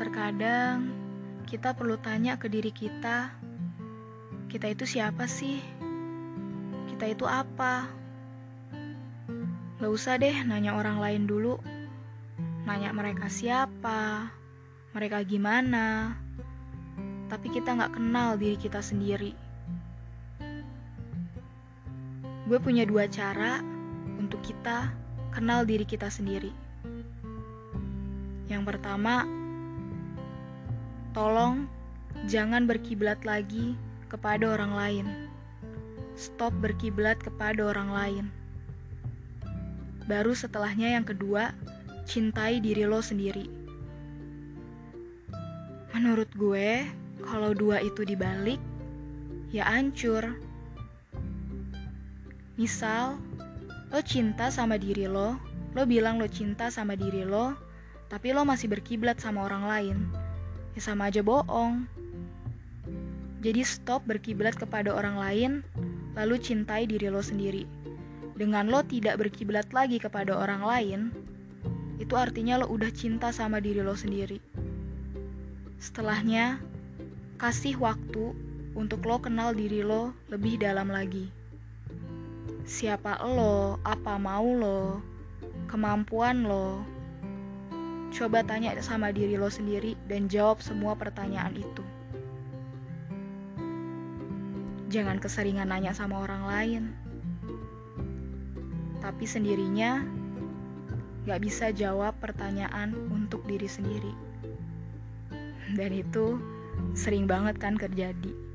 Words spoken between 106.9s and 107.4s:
sering